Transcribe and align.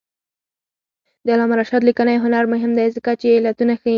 د 1.25 1.27
علامه 1.35 1.55
رشاد 1.59 1.81
لیکنی 1.89 2.15
هنر 2.23 2.43
مهم 2.53 2.71
دی 2.77 2.87
ځکه 2.95 3.11
چې 3.21 3.27
علتونه 3.37 3.73
ښيي. 3.81 3.89